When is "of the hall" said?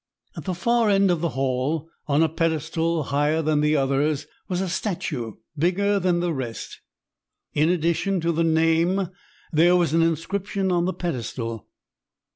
1.11-1.87